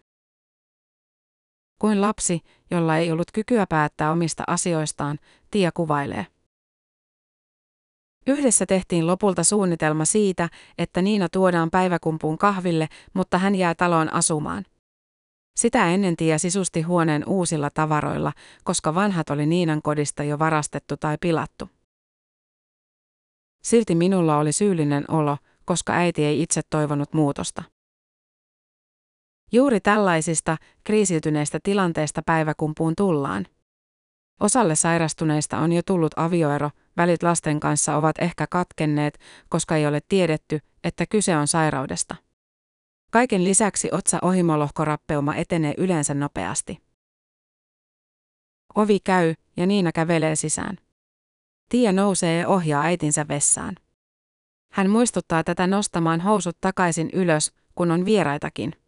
Kuin 1.79 2.01
lapsi, 2.01 2.41
jolla 2.71 2.97
ei 2.97 3.11
ollut 3.11 3.31
kykyä 3.33 3.65
päättää 3.69 4.11
omista 4.11 4.43
asioistaan, 4.47 5.19
Tia 5.51 5.71
kuvailee. 5.73 6.27
Yhdessä 8.27 8.65
tehtiin 8.65 9.07
lopulta 9.07 9.43
suunnitelma 9.43 10.05
siitä, 10.05 10.49
että 10.77 11.01
Niina 11.01 11.29
tuodaan 11.29 11.71
päiväkumpuun 11.71 12.37
kahville, 12.37 12.87
mutta 13.13 13.37
hän 13.37 13.55
jää 13.55 13.75
taloon 13.75 14.13
asumaan. 14.13 14.65
Sitä 15.59 15.89
ennen 15.89 16.15
Tia 16.15 16.39
sisusti 16.39 16.81
huoneen 16.81 17.23
uusilla 17.27 17.69
tavaroilla, 17.69 18.33
koska 18.63 18.95
vanhat 18.95 19.29
oli 19.29 19.45
Niinan 19.45 19.81
kodista 19.81 20.23
jo 20.23 20.39
varastettu 20.39 20.97
tai 20.97 21.17
pilattu. 21.21 21.69
Silti 23.63 23.95
minulla 23.95 24.37
oli 24.37 24.51
syyllinen 24.51 25.05
olo, 25.07 25.37
koska 25.65 25.93
äiti 25.93 26.25
ei 26.25 26.41
itse 26.41 26.61
toivonut 26.69 27.13
muutosta. 27.13 27.63
Juuri 29.53 29.79
tällaisista 29.79 30.57
kriisiytyneistä 30.83 31.59
tilanteista 31.63 32.21
päiväkumpuun 32.25 32.95
tullaan. 32.95 33.45
Osalle 34.39 34.75
sairastuneista 34.75 35.57
on 35.57 35.71
jo 35.71 35.81
tullut 35.85 36.11
avioero, 36.15 36.69
välit 36.97 37.23
lasten 37.23 37.59
kanssa 37.59 37.95
ovat 37.95 38.17
ehkä 38.19 38.47
katkenneet, 38.47 39.19
koska 39.49 39.75
ei 39.75 39.87
ole 39.87 39.99
tiedetty, 40.09 40.59
että 40.83 41.05
kyse 41.05 41.37
on 41.37 41.47
sairaudesta. 41.47 42.15
Kaiken 43.11 43.43
lisäksi 43.43 43.89
otsa 43.91 44.19
ohimolohkorappeuma 44.21 45.35
etenee 45.35 45.73
yleensä 45.77 46.13
nopeasti. 46.13 46.77
Ovi 48.75 48.99
käy 48.99 49.33
ja 49.57 49.65
Niina 49.65 49.91
kävelee 49.91 50.35
sisään. 50.35 50.77
Tia 51.69 51.91
nousee 51.91 52.37
ja 52.37 52.47
ohjaa 52.47 52.83
äitinsä 52.83 53.27
vessaan. 53.27 53.75
Hän 54.71 54.89
muistuttaa 54.89 55.43
tätä 55.43 55.67
nostamaan 55.67 56.21
housut 56.21 56.57
takaisin 56.61 57.09
ylös, 57.13 57.53
kun 57.75 57.91
on 57.91 58.05
vieraitakin. 58.05 58.82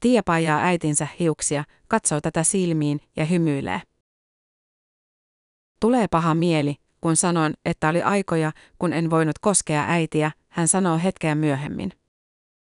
Tia 0.00 0.22
paijaa 0.22 0.60
äitinsä 0.60 1.08
hiuksia, 1.20 1.64
katsoo 1.88 2.20
tätä 2.20 2.42
silmiin 2.42 3.00
ja 3.16 3.24
hymyilee. 3.24 3.82
Tulee 5.80 6.08
paha 6.08 6.34
mieli, 6.34 6.76
kun 7.00 7.16
sanon, 7.16 7.54
että 7.64 7.88
oli 7.88 8.02
aikoja, 8.02 8.52
kun 8.78 8.92
en 8.92 9.10
voinut 9.10 9.38
koskea 9.38 9.84
äitiä, 9.88 10.30
hän 10.48 10.68
sanoo 10.68 10.98
hetkeä 10.98 11.34
myöhemmin. 11.34 11.92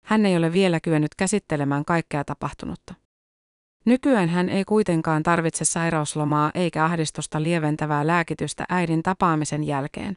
Hän 0.04 0.26
ei 0.26 0.36
ole 0.36 0.52
vielä 0.52 0.80
kyennyt 0.80 1.14
käsittelemään 1.14 1.84
kaikkea 1.84 2.24
tapahtunutta. 2.24 2.94
Nykyään 3.84 4.28
hän 4.28 4.48
ei 4.48 4.64
kuitenkaan 4.64 5.22
tarvitse 5.22 5.64
sairauslomaa 5.64 6.50
eikä 6.54 6.84
ahdistusta 6.84 7.42
lieventävää 7.42 8.06
lääkitystä 8.06 8.64
äidin 8.68 9.02
tapaamisen 9.02 9.64
jälkeen. 9.64 10.16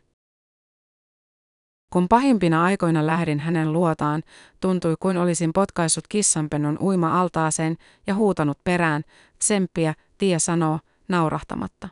Kun 1.89 2.07
pahimpina 2.09 2.63
aikoina 2.63 3.07
lähdin 3.07 3.39
hänen 3.39 3.73
luotaan, 3.73 4.23
tuntui 4.59 4.95
kuin 4.99 5.17
olisin 5.17 5.53
potkaissut 5.53 6.07
kissanpennun 6.07 6.77
uima-altaaseen 6.79 7.77
ja 8.07 8.15
huutanut 8.15 8.57
perään, 8.63 9.03
tsemppiä, 9.39 9.93
Tia 10.17 10.39
sanoo, 10.39 10.79
naurahtamatta. 11.07 11.89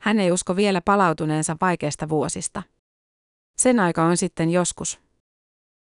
Hän 0.00 0.18
ei 0.18 0.32
usko 0.32 0.56
vielä 0.56 0.80
palautuneensa 0.84 1.56
vaikeista 1.60 2.08
vuosista. 2.08 2.62
Sen 3.58 3.80
aika 3.80 4.04
on 4.04 4.16
sitten 4.16 4.50
joskus. 4.50 5.00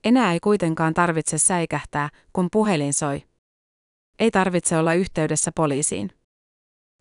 Enää 0.04 0.32
ei 0.32 0.40
kuitenkaan 0.40 0.94
tarvitse 0.94 1.38
säikähtää, 1.38 2.08
kun 2.32 2.48
puhelin 2.52 2.94
soi. 2.94 3.28
Ei 4.18 4.30
tarvitse 4.30 4.78
olla 4.78 4.94
yhteydessä 4.94 5.52
poliisiin. 5.54 6.10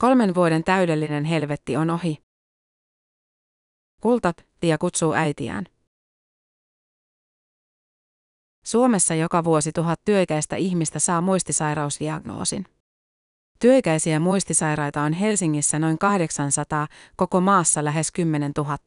Kolmen 0.02 0.36
vuoden 0.36 0.64
täydellinen 0.64 1.26
helvetti 1.26 1.78
on 1.78 1.90
ohi. 1.90 2.18
Kultat, 4.02 4.47
Tia 4.60 4.78
kutsuu 4.78 5.14
äitiään. 5.14 5.66
Suomessa 8.66 9.16
joka 9.16 9.44
vuosi 9.44 9.72
tuhat 9.72 10.02
työikäistä 10.06 10.56
ihmistä 10.56 11.00
saa 11.00 11.22
muistisairausdiagnoosin. 11.22 12.66
Työikäisiä 13.60 14.20
muistisairaita 14.20 15.02
on 15.02 15.14
Helsingissä 15.14 15.80
noin 15.80 15.98
800, 15.98 16.88
koko 17.16 17.42
maassa 17.42 17.84
lähes 17.84 18.12
10 18.12 18.52
000. 18.58 18.78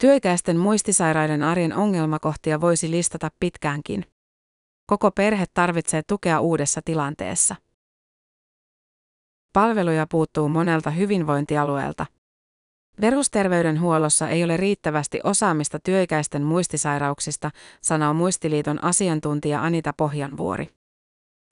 Työikäisten 0.00 0.56
muistisairaiden 0.56 1.42
arjen 1.42 1.76
ongelmakohtia 1.76 2.60
voisi 2.60 2.90
listata 2.90 3.30
pitkäänkin. 3.40 4.04
Koko 4.86 5.10
perhe 5.10 5.44
tarvitsee 5.54 6.02
tukea 6.06 6.40
uudessa 6.40 6.80
tilanteessa. 6.84 7.56
Palveluja 9.52 10.06
puuttuu 10.10 10.48
monelta 10.48 10.90
hyvinvointialueelta. 10.90 12.06
Perusterveydenhuollossa 13.00 14.28
ei 14.28 14.44
ole 14.44 14.56
riittävästi 14.56 15.20
osaamista 15.24 15.78
työikäisten 15.78 16.42
muistisairauksista, 16.42 17.50
sanoo 17.82 18.14
Muistiliiton 18.14 18.84
asiantuntija 18.84 19.62
Anita 19.62 19.92
Pohjanvuori. 19.96 20.68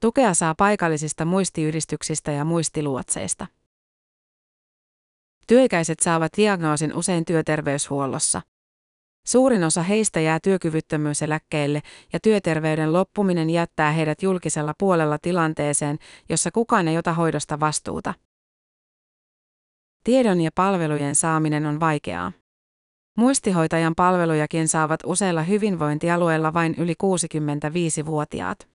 Tukea 0.00 0.34
saa 0.34 0.54
paikallisista 0.54 1.24
muistiyhdistyksistä 1.24 2.32
ja 2.32 2.44
muistiluotseista. 2.44 3.46
Työikäiset 5.46 6.00
saavat 6.00 6.32
diagnoosin 6.36 6.94
usein 6.94 7.24
työterveyshuollossa. 7.24 8.42
Suurin 9.26 9.64
osa 9.64 9.82
heistä 9.82 10.20
jää 10.20 10.40
työkyvyttömyyseläkkeelle 10.42 11.82
ja 12.12 12.20
työterveyden 12.20 12.92
loppuminen 12.92 13.50
jättää 13.50 13.92
heidät 13.92 14.22
julkisella 14.22 14.74
puolella 14.78 15.18
tilanteeseen, 15.22 15.98
jossa 16.28 16.50
kukaan 16.50 16.88
ei 16.88 16.98
ota 16.98 17.12
hoidosta 17.12 17.60
vastuuta. 17.60 18.14
Tiedon 20.08 20.40
ja 20.40 20.50
palvelujen 20.54 21.14
saaminen 21.14 21.66
on 21.66 21.80
vaikeaa. 21.80 22.32
Muistihoitajan 23.16 23.94
palvelujakin 23.94 24.68
saavat 24.68 25.00
useilla 25.06 25.42
hyvinvointialueilla 25.42 26.54
vain 26.54 26.74
yli 26.78 26.94
65-vuotiaat. 27.04 28.68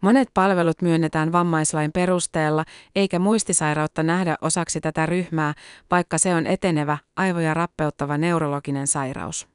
Monet 0.00 0.28
palvelut 0.34 0.82
myönnetään 0.82 1.32
vammaislain 1.32 1.92
perusteella, 1.92 2.64
eikä 2.94 3.18
muistisairautta 3.18 4.02
nähdä 4.02 4.36
osaksi 4.40 4.80
tätä 4.80 5.06
ryhmää, 5.06 5.54
vaikka 5.90 6.18
se 6.18 6.34
on 6.34 6.46
etenevä, 6.46 6.98
aivoja 7.16 7.54
rappeuttava 7.54 8.18
neurologinen 8.18 8.86
sairaus. 8.86 9.48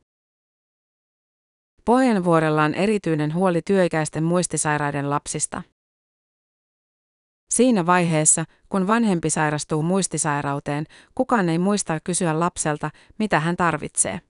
Pohjanvuorella 1.85 2.63
on 2.63 2.73
erityinen 2.73 3.33
huoli 3.33 3.61
työikäisten 3.61 4.23
muistisairaiden 4.23 5.09
lapsista. 5.09 5.61
Siinä 7.51 7.85
vaiheessa, 7.85 8.45
kun 8.69 8.87
vanhempi 8.87 9.29
sairastuu 9.29 9.83
muistisairauteen, 9.83 10.85
kukaan 11.15 11.49
ei 11.49 11.59
muista 11.59 11.99
kysyä 12.03 12.39
lapselta, 12.39 12.89
mitä 13.19 13.39
hän 13.39 13.55
tarvitsee. 13.55 14.21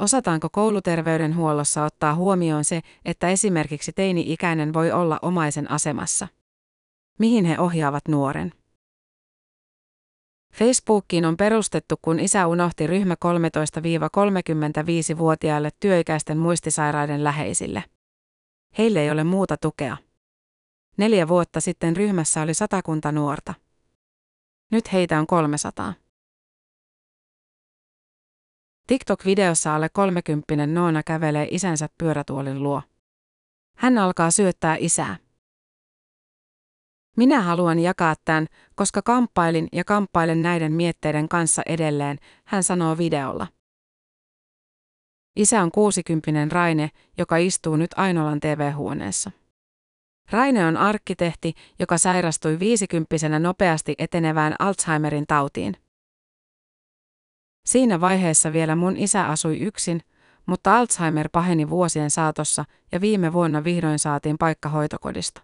Osataanko 0.00 0.48
kouluterveydenhuollossa 0.52 1.84
ottaa 1.84 2.14
huomioon 2.14 2.64
se, 2.64 2.80
että 3.04 3.28
esimerkiksi 3.28 3.92
teini-ikäinen 3.92 4.72
voi 4.72 4.92
olla 4.92 5.18
omaisen 5.22 5.70
asemassa? 5.70 6.28
Mihin 7.18 7.44
he 7.44 7.58
ohjaavat 7.58 8.08
nuoren? 8.08 8.52
Facebookiin 10.54 11.24
on 11.24 11.36
perustettu, 11.36 11.94
kun 12.02 12.20
isä 12.20 12.46
unohti 12.46 12.86
ryhmä 12.86 13.14
13-35-vuotiaille 13.14 15.70
työikäisten 15.80 16.38
muistisairaiden 16.38 17.24
läheisille. 17.24 17.84
Heille 18.78 19.00
ei 19.00 19.10
ole 19.10 19.24
muuta 19.24 19.56
tukea. 19.56 19.96
Neljä 20.98 21.28
vuotta 21.28 21.60
sitten 21.60 21.96
ryhmässä 21.96 22.42
oli 22.42 22.54
satakunta 22.54 23.12
nuorta. 23.12 23.54
Nyt 24.70 24.92
heitä 24.92 25.18
on 25.18 25.26
300. 25.26 25.94
TikTok-videossa 28.86 29.74
alle 29.74 29.88
30 29.88 30.66
Noona 30.66 31.02
kävelee 31.02 31.48
isänsä 31.50 31.88
pyörätuolin 31.98 32.62
luo. 32.62 32.82
Hän 33.76 33.98
alkaa 33.98 34.30
syöttää 34.30 34.76
isää. 34.80 35.16
Minä 37.16 37.42
haluan 37.42 37.78
jakaa 37.78 38.14
tämän, 38.24 38.46
koska 38.74 39.02
kamppailin 39.02 39.68
ja 39.72 39.84
kamppailen 39.84 40.42
näiden 40.42 40.72
mietteiden 40.72 41.28
kanssa 41.28 41.62
edelleen, 41.66 42.18
hän 42.44 42.62
sanoo 42.62 42.98
videolla. 42.98 43.46
Isä 45.36 45.62
on 45.62 45.70
60 45.70 46.54
Raine, 46.54 46.90
joka 47.18 47.36
istuu 47.36 47.76
nyt 47.76 47.90
Ainolan 47.96 48.40
TV-huoneessa. 48.40 49.30
Raine 50.30 50.66
on 50.66 50.76
arkkitehti, 50.76 51.54
joka 51.78 51.98
sairastui 51.98 52.58
viisikymppisenä 52.58 53.38
nopeasti 53.38 53.94
etenevään 53.98 54.54
Alzheimerin 54.58 55.26
tautiin. 55.26 55.76
Siinä 57.66 58.00
vaiheessa 58.00 58.52
vielä 58.52 58.76
mun 58.76 58.96
isä 58.96 59.26
asui 59.26 59.58
yksin, 59.58 60.00
mutta 60.46 60.78
Alzheimer 60.78 61.28
paheni 61.32 61.70
vuosien 61.70 62.10
saatossa 62.10 62.64
ja 62.92 63.00
viime 63.00 63.32
vuonna 63.32 63.64
vihdoin 63.64 63.98
saatiin 63.98 64.38
paikka 64.38 64.68
hoitokodista. 64.68 65.40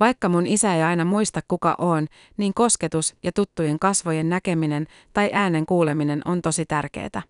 Vaikka 0.00 0.28
mun 0.28 0.46
isä 0.46 0.74
ei 0.74 0.82
aina 0.82 1.04
muista 1.04 1.40
kuka 1.48 1.74
on, 1.78 2.06
niin 2.36 2.54
kosketus 2.54 3.14
ja 3.22 3.32
tuttujen 3.32 3.78
kasvojen 3.78 4.28
näkeminen 4.28 4.86
tai 5.12 5.30
äänen 5.32 5.66
kuuleminen 5.66 6.22
on 6.24 6.42
tosi 6.42 6.66
tärkeää. 6.66 7.22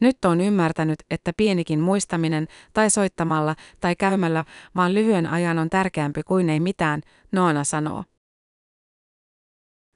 Nyt 0.00 0.24
on 0.24 0.40
ymmärtänyt, 0.40 0.98
että 1.10 1.32
pienikin 1.36 1.80
muistaminen 1.80 2.48
tai 2.72 2.90
soittamalla 2.90 3.56
tai 3.80 3.96
käymällä 3.96 4.44
vaan 4.74 4.94
lyhyen 4.94 5.26
ajan 5.26 5.58
on 5.58 5.70
tärkeämpi 5.70 6.22
kuin 6.22 6.50
ei 6.50 6.60
mitään, 6.60 7.02
Noona 7.32 7.64
sanoo. 7.64 8.04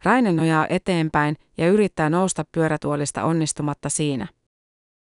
Raine 0.05 0.33
nojaa 0.33 0.67
eteenpäin 0.71 1.37
ja 1.59 1.69
yrittää 1.69 2.11
nousta 2.11 2.45
pyörätuolista 2.53 3.25
onnistumatta 3.25 3.89
siinä. 3.89 4.27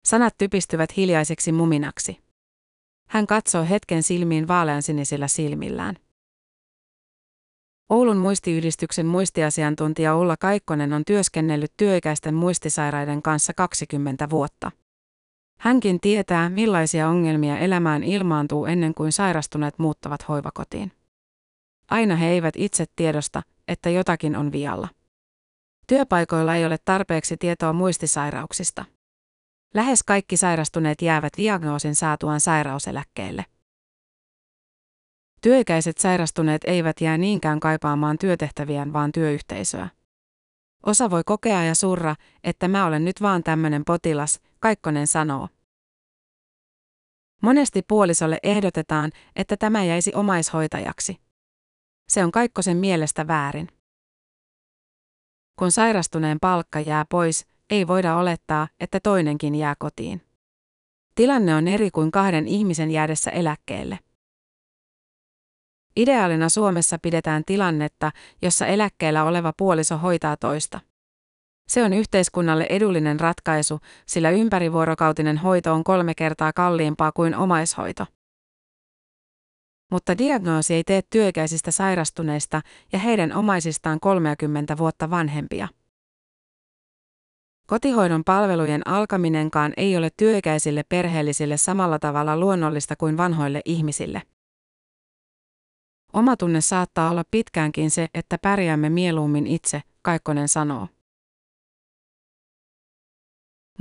Sanat 0.05 0.37
typistyvät 0.37 0.97
hiljaiseksi 0.97 1.51
muminaksi. 1.51 2.17
Hän 3.07 3.27
katsoo 3.27 3.65
hetken 3.69 4.03
silmiin 4.03 4.47
vaaleansinisillä 4.47 5.27
silmillään. 5.27 5.95
Oulun 7.89 8.17
muistiyhdistyksen 8.17 9.05
muistiasiantuntija 9.05 10.17
Ulla 10.17 10.37
Kaikkonen 10.37 10.93
on 10.93 11.05
työskennellyt 11.05 11.73
työikäisten 11.77 12.33
muistisairaiden 12.33 13.21
kanssa 13.21 13.53
20 13.53 14.29
vuotta. 14.29 14.71
Hänkin 15.61 15.99
tietää, 15.99 16.49
millaisia 16.49 17.07
ongelmia 17.07 17.57
elämään 17.57 18.03
ilmaantuu 18.03 18.65
ennen 18.65 18.93
kuin 18.93 19.11
sairastuneet 19.11 19.79
muuttavat 19.79 20.27
hoivakotiin. 20.27 20.91
Aina 21.89 22.15
he 22.15 22.29
eivät 22.29 22.53
itse 22.57 22.85
tiedosta, 22.95 23.41
että 23.67 23.89
jotakin 23.89 24.35
on 24.35 24.51
vialla. 24.51 24.87
Työpaikoilla 25.87 26.55
ei 26.55 26.65
ole 26.65 26.77
tarpeeksi 26.85 27.37
tietoa 27.37 27.73
muistisairauksista. 27.73 28.85
Lähes 29.73 30.03
kaikki 30.03 30.37
sairastuneet 30.37 31.01
jäävät 31.01 31.33
diagnoosin 31.37 31.95
saatuaan 31.95 32.39
sairauseläkkeelle. 32.39 33.45
Työikäiset 35.41 35.97
sairastuneet 35.97 36.61
eivät 36.63 37.01
jää 37.01 37.17
niinkään 37.17 37.59
kaipaamaan 37.59 38.17
työtehtäviään, 38.17 38.93
vaan 38.93 39.11
työyhteisöä. 39.11 39.89
Osa 40.85 41.09
voi 41.09 41.21
kokea 41.25 41.63
ja 41.63 41.75
surra, 41.75 42.15
että 42.43 42.67
mä 42.67 42.85
olen 42.85 43.05
nyt 43.05 43.21
vaan 43.21 43.43
tämmönen 43.43 43.85
potilas, 43.85 44.41
Kaikkonen 44.61 45.07
sanoo. 45.07 45.47
Monesti 47.41 47.81
puolisolle 47.87 48.39
ehdotetaan, 48.43 49.11
että 49.35 49.57
tämä 49.57 49.83
jäisi 49.83 50.11
omaishoitajaksi. 50.15 51.17
Se 52.09 52.23
on 52.23 52.31
Kaikkosen 52.31 52.77
mielestä 52.77 53.27
väärin. 53.27 53.67
Kun 55.59 55.71
sairastuneen 55.71 56.39
palkka 56.39 56.79
jää 56.79 57.05
pois, 57.09 57.47
ei 57.69 57.87
voida 57.87 58.17
olettaa, 58.17 58.67
että 58.79 58.99
toinenkin 58.99 59.55
jää 59.55 59.75
kotiin. 59.79 60.21
Tilanne 61.15 61.55
on 61.55 61.67
eri 61.67 61.91
kuin 61.91 62.11
kahden 62.11 62.47
ihmisen 62.47 62.91
jäädessä 62.91 63.31
eläkkeelle. 63.31 63.99
Ideaalina 65.95 66.49
Suomessa 66.49 66.99
pidetään 67.01 67.43
tilannetta, 67.45 68.11
jossa 68.41 68.67
eläkkeellä 68.67 69.23
oleva 69.23 69.53
puoliso 69.57 69.97
hoitaa 69.97 70.37
toista. 70.37 70.79
Se 71.71 71.83
on 71.83 71.93
yhteiskunnalle 71.93 72.65
edullinen 72.69 73.19
ratkaisu, 73.19 73.79
sillä 74.05 74.29
ympärivuorokautinen 74.29 75.37
hoito 75.37 75.73
on 75.73 75.83
kolme 75.83 76.15
kertaa 76.15 76.53
kalliimpaa 76.53 77.11
kuin 77.11 77.35
omaishoito. 77.35 78.05
Mutta 79.91 80.17
diagnoosi 80.17 80.73
ei 80.73 80.83
tee 80.83 81.01
työikäisistä 81.09 81.71
sairastuneista 81.71 82.61
ja 82.93 82.99
heidän 82.99 83.33
omaisistaan 83.33 83.99
30 83.99 84.77
vuotta 84.77 85.09
vanhempia. 85.09 85.67
Kotihoidon 87.67 88.23
palvelujen 88.23 88.87
alkaminenkaan 88.87 89.73
ei 89.77 89.97
ole 89.97 90.09
työikäisille 90.17 90.83
perheellisille 90.89 91.57
samalla 91.57 91.99
tavalla 91.99 92.37
luonnollista 92.37 92.95
kuin 92.95 93.17
vanhoille 93.17 93.61
ihmisille. 93.65 94.21
Omatunne 96.13 96.61
saattaa 96.61 97.09
olla 97.09 97.23
pitkäänkin 97.31 97.91
se, 97.91 98.07
että 98.13 98.37
pärjäämme 98.41 98.89
mieluummin 98.89 99.47
itse, 99.47 99.81
Kaikkonen 100.01 100.47
sanoo. 100.47 100.87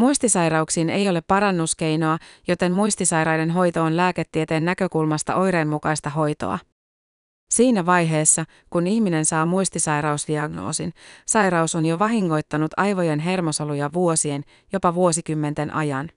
Muistisairauksiin 0.00 0.90
ei 0.90 1.08
ole 1.08 1.20
parannuskeinoa, 1.20 2.18
joten 2.48 2.72
muistisairaiden 2.72 3.50
hoito 3.50 3.82
on 3.82 3.96
lääketieteen 3.96 4.64
näkökulmasta 4.64 5.34
oireenmukaista 5.34 6.10
hoitoa. 6.10 6.58
Siinä 7.50 7.86
vaiheessa, 7.86 8.44
kun 8.70 8.86
ihminen 8.86 9.24
saa 9.24 9.46
muistisairausdiagnoosin, 9.46 10.92
sairaus 11.26 11.74
on 11.74 11.86
jo 11.86 11.98
vahingoittanut 11.98 12.70
aivojen 12.76 13.18
hermosoluja 13.18 13.90
vuosien, 13.92 14.44
jopa 14.72 14.94
vuosikymmenten 14.94 15.74
ajan. 15.74 16.10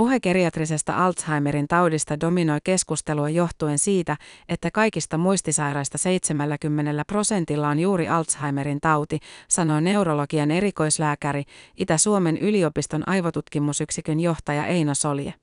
Puhe 0.00 0.20
geriatrisesta 0.20 1.04
Alzheimerin 1.04 1.68
taudista 1.68 2.20
dominoi 2.20 2.58
keskustelua 2.64 3.28
johtuen 3.28 3.78
siitä, 3.78 4.16
että 4.48 4.70
kaikista 4.70 5.18
muistisairaista 5.18 5.98
70 5.98 7.04
prosentilla 7.06 7.68
on 7.68 7.78
juuri 7.78 8.08
Alzheimerin 8.08 8.80
tauti, 8.80 9.18
sanoi 9.48 9.82
neurologian 9.82 10.50
erikoislääkäri, 10.50 11.44
Itä-Suomen 11.76 12.38
yliopiston 12.38 13.08
aivotutkimusyksikön 13.08 14.20
johtaja 14.20 14.66
Eino 14.66 14.94
Solje. 14.94 15.34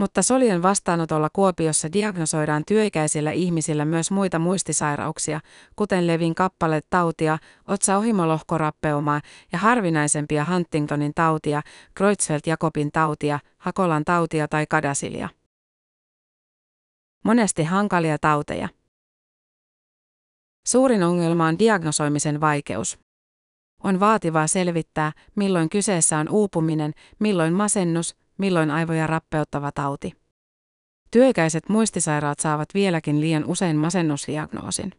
Mutta 0.00 0.22
solien 0.22 0.62
vastaanotolla 0.62 1.28
Kuopiossa 1.32 1.92
diagnosoidaan 1.92 2.62
työikäisillä 2.66 3.30
ihmisillä 3.30 3.84
myös 3.84 4.10
muita 4.10 4.38
muistisairauksia, 4.38 5.40
kuten 5.76 6.06
Levin 6.06 6.34
kappaletautia, 6.34 7.38
otsaohimolohkorappeumaa 7.68 9.20
ja 9.52 9.58
harvinaisempia 9.58 10.44
Huntingtonin 10.44 11.12
tautia, 11.14 11.62
Creutzfeldt-Jakobin 11.98 12.90
tautia, 12.92 13.38
Hakolan 13.58 14.04
tautia 14.04 14.48
tai 14.48 14.66
kadasilia. 14.66 15.28
Monesti 17.24 17.64
hankalia 17.64 18.18
tauteja. 18.20 18.68
Suurin 20.66 21.02
ongelma 21.02 21.46
on 21.46 21.58
diagnosoimisen 21.58 22.40
vaikeus. 22.40 22.98
On 23.84 24.00
vaativaa 24.00 24.46
selvittää, 24.46 25.12
milloin 25.36 25.68
kyseessä 25.68 26.18
on 26.18 26.28
uupuminen, 26.28 26.92
milloin 27.18 27.52
masennus, 27.52 28.16
milloin 28.40 28.70
aivoja 28.70 29.06
rappeuttava 29.06 29.72
tauti. 29.72 30.12
Työikäiset 31.10 31.68
muistisairaat 31.68 32.38
saavat 32.38 32.68
vieläkin 32.74 33.20
liian 33.20 33.44
usein 33.44 33.76
masennusdiagnoosin. 33.76 34.92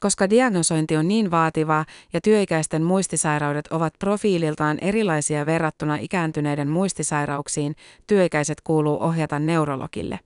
Koska 0.00 0.30
diagnosointi 0.30 0.96
on 0.96 1.08
niin 1.08 1.30
vaativaa 1.30 1.84
ja 2.12 2.20
työikäisten 2.20 2.82
muistisairaudet 2.82 3.66
ovat 3.66 3.94
profiililtaan 3.98 4.78
erilaisia 4.80 5.46
verrattuna 5.46 5.96
ikääntyneiden 5.96 6.68
muistisairauksiin, 6.68 7.74
työikäiset 8.06 8.60
kuuluu 8.60 9.02
ohjata 9.02 9.38
neurologille. 9.38 10.20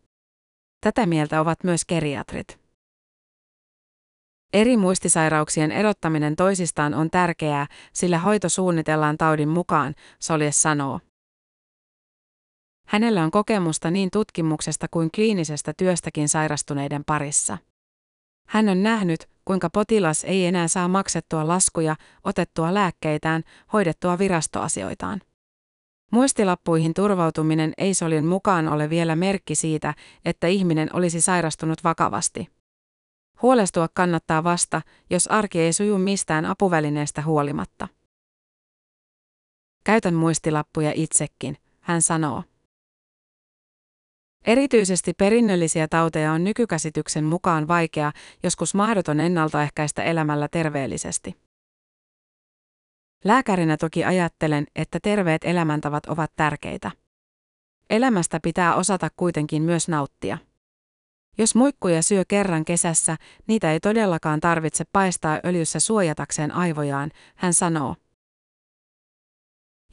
Tätä 0.80 1.06
mieltä 1.06 1.40
ovat 1.40 1.64
myös 1.64 1.84
geriatrit. 1.84 2.60
Eri 4.52 4.76
muistisairauksien 4.76 5.72
erottaminen 5.72 6.36
toisistaan 6.36 6.94
on 6.94 7.10
tärkeää, 7.10 7.66
sillä 7.92 8.18
hoito 8.18 8.48
suunnitellaan 8.48 9.16
taudin 9.16 9.48
mukaan, 9.48 9.94
Soljes 10.20 10.62
sanoo. 10.62 11.00
Hänellä 12.86 13.24
on 13.24 13.30
kokemusta 13.30 13.90
niin 13.90 14.10
tutkimuksesta 14.10 14.86
kuin 14.90 15.10
kliinisestä 15.14 15.72
työstäkin 15.76 16.28
sairastuneiden 16.28 17.04
parissa. 17.04 17.58
Hän 18.48 18.68
on 18.68 18.82
nähnyt, 18.82 19.28
kuinka 19.44 19.70
potilas 19.70 20.24
ei 20.24 20.46
enää 20.46 20.68
saa 20.68 20.88
maksettua 20.88 21.48
laskuja, 21.48 21.96
otettua 22.24 22.74
lääkkeitään, 22.74 23.42
hoidettua 23.72 24.18
virastoasioitaan. 24.18 25.20
Muistilappuihin 26.10 26.94
turvautuminen 26.94 27.72
ei 27.78 27.94
solin 27.94 28.26
mukaan 28.26 28.68
ole 28.68 28.90
vielä 28.90 29.16
merkki 29.16 29.54
siitä, 29.54 29.94
että 30.24 30.46
ihminen 30.46 30.88
olisi 30.92 31.20
sairastunut 31.20 31.84
vakavasti. 31.84 32.48
Huolestua 33.42 33.88
kannattaa 33.94 34.44
vasta, 34.44 34.82
jos 35.10 35.26
arki 35.26 35.60
ei 35.60 35.72
suju 35.72 35.98
mistään 35.98 36.44
apuvälineestä 36.44 37.22
huolimatta. 37.22 37.88
Käytän 39.84 40.14
muistilappuja 40.14 40.92
itsekin, 40.94 41.56
hän 41.80 42.02
sanoo. 42.02 42.42
Erityisesti 44.46 45.12
perinnöllisiä 45.14 45.88
tauteja 45.88 46.32
on 46.32 46.44
nykykäsityksen 46.44 47.24
mukaan 47.24 47.68
vaikea, 47.68 48.12
joskus 48.42 48.74
mahdoton 48.74 49.20
ennaltaehkäistä 49.20 50.02
elämällä 50.02 50.48
terveellisesti. 50.48 51.36
Lääkärinä 53.24 53.76
toki 53.76 54.04
ajattelen, 54.04 54.66
että 54.76 54.98
terveet 55.02 55.44
elämäntavat 55.44 56.06
ovat 56.06 56.32
tärkeitä. 56.36 56.90
Elämästä 57.90 58.40
pitää 58.42 58.74
osata 58.74 59.08
kuitenkin 59.16 59.62
myös 59.62 59.88
nauttia. 59.88 60.38
Jos 61.38 61.54
muikkuja 61.54 62.02
syö 62.02 62.22
kerran 62.28 62.64
kesässä, 62.64 63.16
niitä 63.46 63.72
ei 63.72 63.80
todellakaan 63.80 64.40
tarvitse 64.40 64.84
paistaa 64.92 65.40
öljyssä 65.44 65.80
suojatakseen 65.80 66.52
aivojaan, 66.52 67.10
hän 67.34 67.54
sanoo. 67.54 67.96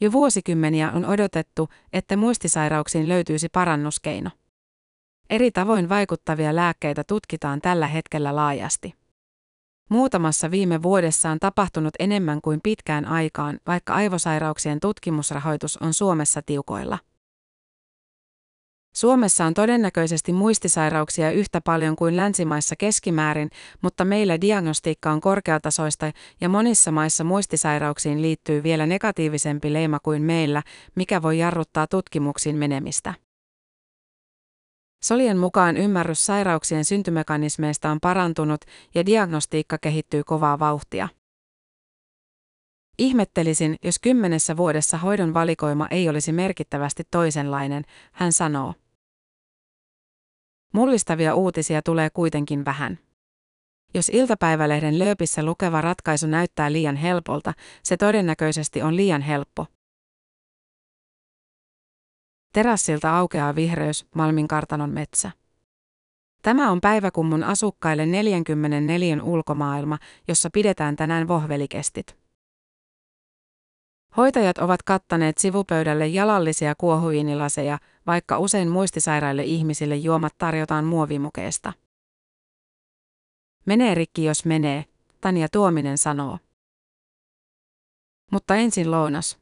Jo 0.00 0.12
vuosikymmeniä 0.12 0.92
on 0.92 1.04
odotettu, 1.04 1.68
että 1.92 2.16
muistisairauksiin 2.16 3.08
löytyisi 3.08 3.48
parannuskeino. 3.48 4.30
Eri 5.30 5.50
tavoin 5.50 5.88
vaikuttavia 5.88 6.56
lääkkeitä 6.56 7.04
tutkitaan 7.04 7.60
tällä 7.60 7.86
hetkellä 7.86 8.36
laajasti. 8.36 8.94
Muutamassa 9.90 10.50
viime 10.50 10.82
vuodessa 10.82 11.30
on 11.30 11.38
tapahtunut 11.38 11.94
enemmän 11.98 12.40
kuin 12.40 12.60
pitkään 12.62 13.04
aikaan, 13.04 13.58
vaikka 13.66 13.94
aivosairauksien 13.94 14.80
tutkimusrahoitus 14.80 15.76
on 15.76 15.94
Suomessa 15.94 16.42
tiukoilla. 16.46 16.98
Suomessa 18.96 19.44
on 19.44 19.54
todennäköisesti 19.54 20.32
muistisairauksia 20.32 21.30
yhtä 21.30 21.60
paljon 21.60 21.96
kuin 21.96 22.16
länsimaissa 22.16 22.76
keskimäärin, 22.76 23.50
mutta 23.82 24.04
meillä 24.04 24.40
diagnostiikka 24.40 25.10
on 25.10 25.20
korkeatasoista 25.20 26.12
ja 26.40 26.48
monissa 26.48 26.92
maissa 26.92 27.24
muistisairauksiin 27.24 28.22
liittyy 28.22 28.62
vielä 28.62 28.86
negatiivisempi 28.86 29.72
leima 29.72 29.98
kuin 29.98 30.22
meillä, 30.22 30.62
mikä 30.94 31.22
voi 31.22 31.38
jarruttaa 31.38 31.86
tutkimuksiin 31.86 32.56
menemistä. 32.56 33.14
Solien 35.04 35.38
mukaan 35.38 35.76
ymmärrys 35.76 36.26
sairauksien 36.26 36.84
syntymekanismeista 36.84 37.90
on 37.90 38.00
parantunut 38.00 38.60
ja 38.94 39.06
diagnostiikka 39.06 39.78
kehittyy 39.78 40.24
kovaa 40.24 40.58
vauhtia. 40.58 41.08
Ihmettelisin, 42.98 43.76
jos 43.82 43.98
kymmenessä 43.98 44.56
vuodessa 44.56 44.98
hoidon 44.98 45.34
valikoima 45.34 45.88
ei 45.90 46.08
olisi 46.08 46.32
merkittävästi 46.32 47.02
toisenlainen, 47.10 47.84
hän 48.12 48.32
sanoo. 48.32 48.74
Mullistavia 50.74 51.34
uutisia 51.34 51.82
tulee 51.82 52.10
kuitenkin 52.10 52.64
vähän. 52.64 52.98
Jos 53.94 54.08
iltapäivälehden 54.08 54.98
lööpissä 54.98 55.42
lukeva 55.42 55.80
ratkaisu 55.80 56.26
näyttää 56.26 56.72
liian 56.72 56.96
helpolta, 56.96 57.52
se 57.82 57.96
todennäköisesti 57.96 58.82
on 58.82 58.96
liian 58.96 59.22
helppo. 59.22 59.66
Terassilta 62.54 63.18
aukeaa 63.18 63.54
vihreys, 63.54 64.06
Malmin 64.14 64.48
kartanon 64.48 64.90
metsä. 64.90 65.30
Tämä 66.42 66.70
on 66.70 66.80
päiväkummun 66.80 67.44
asukkaille 67.44 68.06
44 68.06 69.22
ulkomaailma, 69.22 69.98
jossa 70.28 70.50
pidetään 70.52 70.96
tänään 70.96 71.28
vohvelikestit. 71.28 72.16
Hoitajat 74.16 74.58
ovat 74.58 74.82
kattaneet 74.82 75.38
sivupöydälle 75.38 76.06
jalallisia 76.06 76.74
kuohuinilaseja, 76.78 77.78
vaikka 78.06 78.38
usein 78.38 78.68
muistisairaille 78.68 79.44
ihmisille 79.44 79.96
juomat 79.96 80.34
tarjotaan 80.38 80.84
muovimukeesta. 80.84 81.72
Menee 83.66 83.94
rikki 83.94 84.24
jos 84.24 84.44
menee, 84.44 84.84
Tanja 85.20 85.48
Tuominen 85.48 85.98
sanoo. 85.98 86.38
Mutta 88.32 88.56
ensin 88.56 88.90
lounas. 88.90 89.38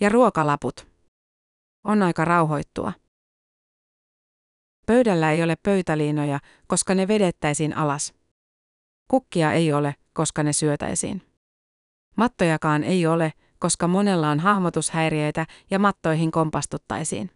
Ja 0.00 0.08
ruokalaput. 0.08 0.95
On 1.86 2.02
aika 2.02 2.24
rauhoittua. 2.24 2.92
Pöydällä 4.86 5.32
ei 5.32 5.42
ole 5.42 5.56
pöytäliinoja, 5.62 6.38
koska 6.66 6.94
ne 6.94 7.08
vedettäisiin 7.08 7.76
alas. 7.76 8.14
Kukkia 9.10 9.52
ei 9.52 9.72
ole, 9.72 9.94
koska 10.12 10.42
ne 10.42 10.52
syötäisiin. 10.52 11.22
Mattojakaan 12.16 12.84
ei 12.84 13.06
ole, 13.06 13.32
koska 13.58 13.88
monella 13.88 14.30
on 14.30 14.40
hahmotushäiriöitä 14.40 15.46
ja 15.70 15.78
mattoihin 15.78 16.30
kompastuttaisiin. 16.30 17.30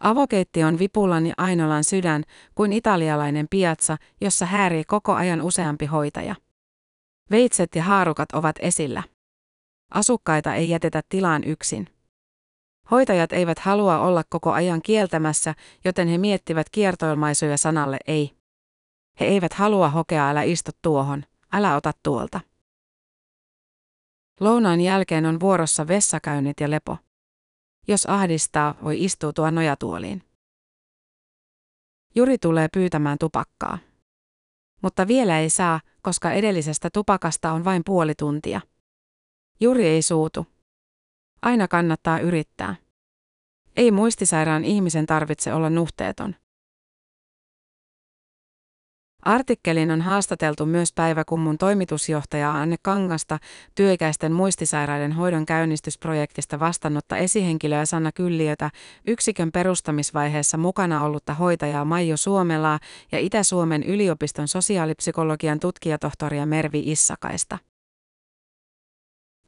Avokeitti 0.00 0.64
on 0.64 0.78
Vipulan 0.78 1.26
ja 1.26 1.34
Ainolan 1.36 1.84
sydän 1.84 2.22
kuin 2.54 2.72
italialainen 2.72 3.46
piazza, 3.50 3.96
jossa 4.20 4.46
häärii 4.46 4.84
koko 4.84 5.14
ajan 5.14 5.42
useampi 5.42 5.86
hoitaja. 5.86 6.34
Veitset 7.30 7.74
ja 7.74 7.82
haarukat 7.82 8.32
ovat 8.32 8.56
esillä. 8.58 9.02
Asukkaita 9.90 10.54
ei 10.54 10.68
jätetä 10.68 11.02
tilaan 11.08 11.44
yksin. 11.44 11.93
Hoitajat 12.90 13.32
eivät 13.32 13.58
halua 13.58 13.98
olla 13.98 14.22
koko 14.28 14.52
ajan 14.52 14.82
kieltämässä, 14.82 15.54
joten 15.84 16.08
he 16.08 16.18
miettivät 16.18 16.70
kiertoilmaisuja 16.70 17.56
sanalle 17.56 17.98
ei. 18.06 18.36
He 19.20 19.24
eivät 19.24 19.52
halua 19.52 19.88
hokea 19.88 20.28
älä 20.28 20.42
istu 20.42 20.70
tuohon, 20.82 21.24
älä 21.52 21.76
ota 21.76 21.92
tuolta. 22.02 22.40
Lounaan 24.40 24.80
jälkeen 24.80 25.26
on 25.26 25.40
vuorossa 25.40 25.88
vessakäynnit 25.88 26.60
ja 26.60 26.70
lepo. 26.70 26.96
Jos 27.88 28.06
ahdistaa, 28.06 28.74
voi 28.84 29.04
istuutua 29.04 29.50
nojatuoliin. 29.50 30.22
Juri 32.14 32.38
tulee 32.38 32.68
pyytämään 32.72 33.18
tupakkaa. 33.18 33.78
Mutta 34.82 35.08
vielä 35.08 35.38
ei 35.38 35.50
saa, 35.50 35.80
koska 36.02 36.32
edellisestä 36.32 36.90
tupakasta 36.90 37.52
on 37.52 37.64
vain 37.64 37.82
puoli 37.86 38.14
tuntia. 38.14 38.60
Juri 39.60 39.86
ei 39.86 40.02
suutu. 40.02 40.53
Aina 41.44 41.68
kannattaa 41.68 42.18
yrittää. 42.18 42.74
Ei 43.76 43.90
muistisairaan 43.90 44.64
ihmisen 44.64 45.06
tarvitse 45.06 45.54
olla 45.54 45.70
nuhteeton. 45.70 46.34
Artikkelin 49.22 49.90
on 49.90 50.00
haastateltu 50.00 50.66
myös 50.66 50.92
Päiväkummun 50.92 51.58
toimitusjohtaja 51.58 52.52
Anne 52.52 52.76
Kangasta, 52.82 53.38
työikäisten 53.74 54.32
muistisairaiden 54.32 55.12
hoidon 55.12 55.46
käynnistysprojektista 55.46 56.60
vastannutta 56.60 57.16
esihenkilöä 57.16 57.84
Sanna 57.84 58.12
Kylliötä, 58.12 58.70
yksikön 59.06 59.52
perustamisvaiheessa 59.52 60.56
mukana 60.56 61.04
ollutta 61.04 61.34
hoitajaa 61.34 61.84
Maijo 61.84 62.16
Suomelaa 62.16 62.78
ja 63.12 63.18
Itä-Suomen 63.18 63.82
yliopiston 63.82 64.48
sosiaalipsykologian 64.48 65.60
tutkijatohtoria 65.60 66.46
Mervi 66.46 66.82
Issakaista. 66.86 67.58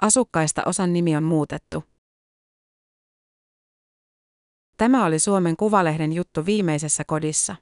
Asukkaista 0.02 0.62
osan 0.66 0.92
nimi 0.92 1.16
on 1.16 1.22
muutettu. 1.22 1.84
Tämä 4.76 5.04
oli 5.04 5.18
Suomen 5.18 5.56
Kuvalehden 5.56 6.12
juttu 6.12 6.46
viimeisessä 6.46 7.04
kodissa. 7.06 7.56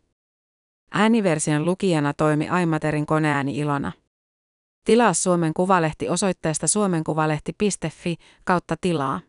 Ääniversion 0.92 1.64
lukijana 1.64 2.14
toimi 2.14 2.48
Aimaterin 2.48 3.06
koneääni 3.06 3.58
Ilona. 3.58 3.92
Tilaa 4.84 5.12
Suomen 5.12 5.54
Kuvalehti 5.54 6.08
osoitteesta 6.08 6.66
suomenkuvalehti.fi 6.66 8.16
kautta 8.44 8.76
tilaa. 8.80 9.20